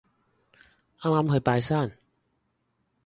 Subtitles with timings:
[1.01, 1.95] 啱啱去拜山